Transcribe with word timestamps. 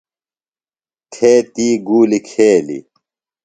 تھے 1.11 1.31
تی 1.53 1.67
گولی 1.87 2.19
کھیلی۔ 2.29 2.79